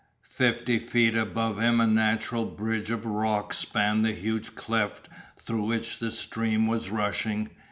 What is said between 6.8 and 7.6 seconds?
rushing.